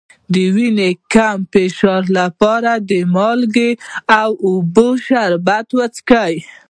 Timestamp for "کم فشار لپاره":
1.13-2.71